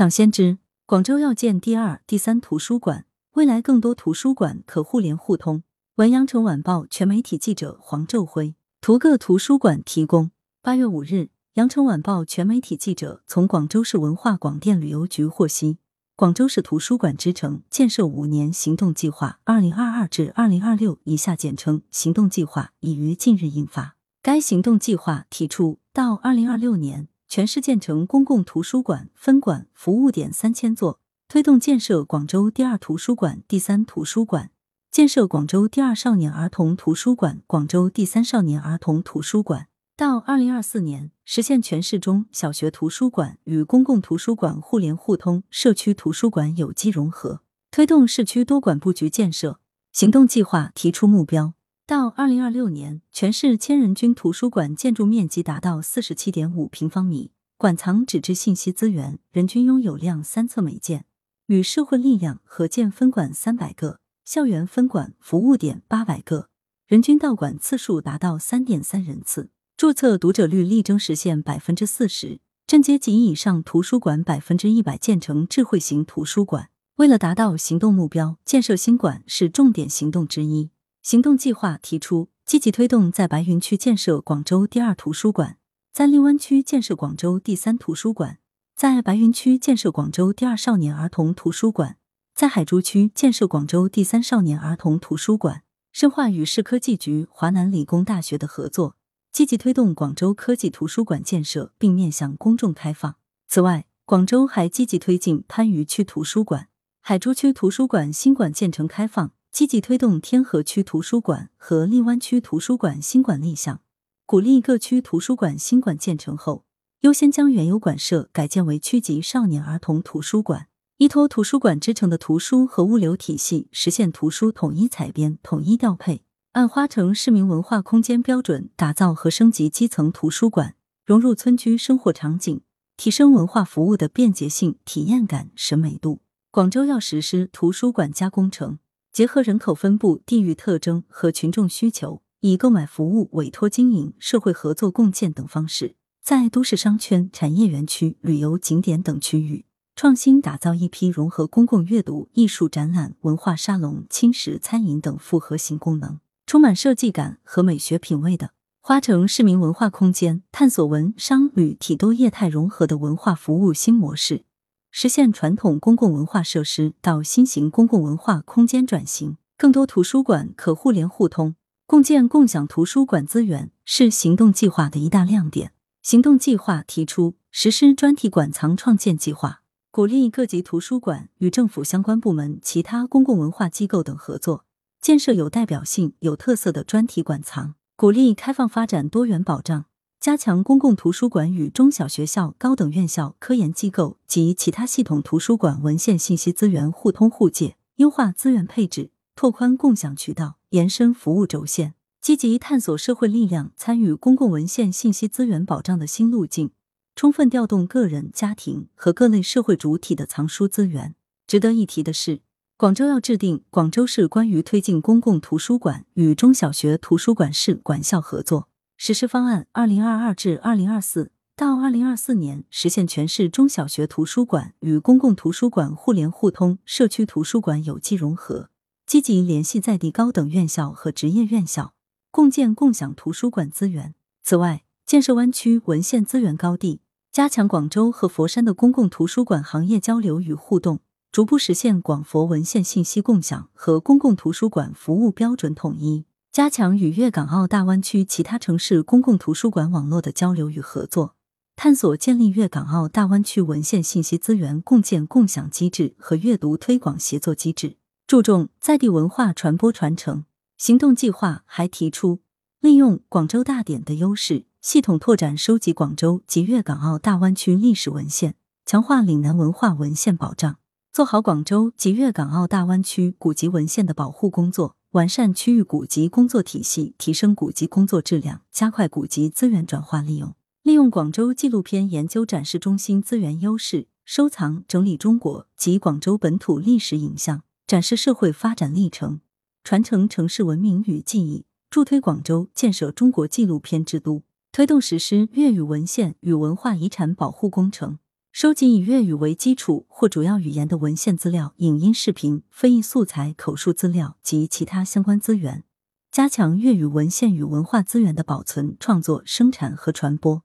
[0.00, 0.56] 抢先知，
[0.86, 5.62] 广州要建第二、第三图书馆，未来更多图书馆可互联互通。
[5.96, 10.30] 文阳城晚报全媒体记者黄昼辉，图个图书馆提供。
[10.62, 15.76] 八月五日，羊城晚报全媒体记者从广州市文化广电旅游局获悉，
[16.16, 23.96] 广州市图书馆之城建设五年行动计划（二零二二至二零二六）（以下简称行动计划）已于近日印发。
[24.22, 30.98] 该行动计划提出，到二零二六年，全市建成公共图书馆、分馆、服务点三千座，
[31.28, 34.50] 推动建设广州第二图书馆、第三图书馆。
[34.90, 49.60] 建设广州第二少年儿童图书馆、广州第三少年儿童图书馆，到二零二四年实现全市中小学图书馆与公共图书馆互联互通，社区图书馆有机融合，推动市区多馆布局建设。
[49.92, 51.54] 行动计划提出目标，
[51.90, 61.06] 到二零二六年，全市千人均图书馆建筑面积达到四十七点五平方米，馆藏纸质信息资源人均拥有量三册每件，
[61.48, 63.98] 与社会力量合建分馆三百个。
[64.24, 66.48] 校园分馆服务点八百个，
[66.86, 76.70] 人均到馆次数达到三点三人次，注册读者率力争实现百分之四十，镇街及以上图书馆百分之一百建成智慧型图书馆。
[76.98, 80.70] 为了达到行动目标，建设新馆是重点行动之一。
[81.02, 85.56] 行动计划提出，积极推动在白云区建设广州第二图书馆，
[85.92, 88.38] 在荔湾区建设广州第三图书馆，
[88.76, 91.96] 在白云区建设广州第二少年儿童图书馆。
[92.34, 98.96] 在海珠区建设广州第三少年儿童图书馆，深化与市科技局、华南理工大学的合作，
[99.32, 103.16] 积极推动广州科技图书馆建设，并面向公众开放。
[103.48, 106.68] 此外，广州还积极推进番禺区图书馆、
[107.00, 113.80] 海珠区图书馆新馆建成开放，积极推动天河区图书馆和荔湾区图书馆新馆立项，
[114.24, 116.64] 鼓励各区图书馆新馆建成后，
[117.00, 120.68] 优先将原有馆舍改建为区级少年儿童图书馆。
[120.98, 132.60] 依托图书馆之城的图书和物流体系，实现图书统一采编、统一调配，按花城市民文化空间标准打造和升级基层图书馆，融入村居生活场景，
[132.96, 136.20] 提升文化服务的便捷性、体验感、审美度。
[136.50, 138.78] 广州要实施图书馆加工程，
[139.12, 149.66] 结合人口分布、地域特征和群众需求，以购买服务、委托经营、社会合作共建等方式，在都市商圈、产业园区、旅游景点等区域。
[149.96, 164.44] 创新打造一批融合公共阅读、艺术展览、文化沙龙、轻食餐饮等复合型功能，充满设计感和美学品味的花城市民文化空间，探索文商旅体多业态融合的文化服务新模式，
[164.90, 169.36] 实现传统公共文化设施到新型公共文化空间转型。
[169.56, 171.54] 更多图书馆可互联互通，
[171.86, 175.72] 共建共享图书馆资源是行动计划的一大亮点。
[176.02, 179.62] 行动计划提出实施专题馆藏创建计划。
[179.90, 184.64] 鼓励各级图书馆与政府相关部门、其他公共文化机构等合作，
[185.00, 189.86] 建设有代表性、有特色的专题馆藏；鼓励开放发展多元保障，
[190.20, 206.70] 加强公共图书馆与中小学校、高等院校、科研机构及其他系统图书馆文献信息资源互通互借，优化资源配置，拓宽共享渠道，延伸服务轴线，积极探索社会力量参与公共文献信息资源保障的新路径。
[207.16, 211.14] 充分调动个人、家庭和各类社会主体的藏书资源。
[211.46, 212.42] 值得一提的是，
[212.76, 218.68] 广州要制定《广州市关于推进公共图书馆与中小学图书馆市管校合作
[219.02, 228.68] 实施方案（二零二二至二零二四），到二零二四年实现全市中小学图书馆与公共图书馆互联互通，社区图书馆有机融合。
[229.06, 231.94] 积极联系在地高等院校和职业院校，
[232.30, 234.14] 共建共享图书馆资源。
[234.42, 237.00] 此外，建设湾区文献资源高地。
[237.32, 241.00] 加强广州和佛山的公共图书馆行业交流与互动，
[241.32, 251.36] 逐步实现广佛文献信息共享和公共图书馆服务标准统一；加强与粤港澳大湾区其他城市公共图书馆网络的交流与合作，
[251.76, 260.44] 探索建立粤港澳大湾区文献信息资源共建共享机制和阅读推广协作机制，注重在地文化传播传承。
[260.76, 262.40] 行动计划还提出，
[262.80, 264.64] 利用广州大典的优势。
[264.80, 270.78] 系统拓展收集广州及粤港澳大湾区历史文献，强化岭南文化文献保障，
[271.12, 280.54] 做好广州及粤港澳大湾区古籍文献的保护工作，完善区域古籍工作体系，提升古籍工作质量，加快古籍资源转化利用。
[280.84, 289.40] 利用广州纪录片研究展示中心资源优势，收藏整理中国及广州本土历史影像，展示社会发展历程，
[289.82, 294.44] 传承城市文明与记忆，助推广州建设中国纪录片之都。
[294.70, 298.20] 推动实施粤语文献与文化遗产保护工程，
[298.52, 305.84] 收集以粤语为基础或主要语言的文献资料、影音视频、非译素材、口述资料及其他相关资源，
[306.32, 310.64] 加强粤语文献与文化资源的保存、创作、生产和传播，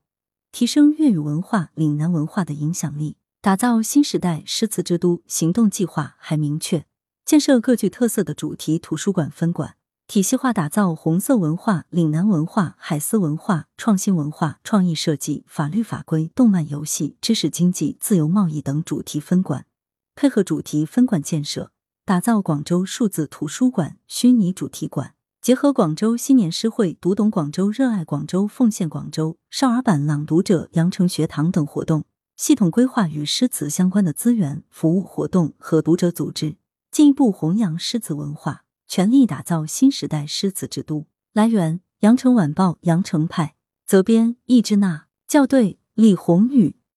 [0.52, 3.18] 提升粤语文化、岭南文化的影响力。
[3.40, 6.88] 打造新时代诗词之都行动计划还明确，
[7.24, 9.76] 建设各具特色的主题图书馆分馆，
[10.07, 19.66] 体系化打造红色文化、岭南文化、海思文化、创新文化、创意设计、法律法规、动漫游戏、知识经济、自由贸易等主题分馆，
[20.16, 21.72] 配合主题分馆建设，
[22.06, 32.06] 打造广州数字图书馆、虚拟主题馆，结合广州新年诗会、读懂广州、热爱广州、奉献广州、少儿版朗读者、羊城学堂等活动。
[32.38, 36.58] 系统规划与诗词相关的资源、服务活动和读者组织，
[36.92, 41.06] 进一步弘扬诗词文化，全力打造新时代诗词之都。
[41.34, 43.56] 来源：羊城晚报羊城派，
[43.86, 46.76] 责编：易之娜，校对：李红宇。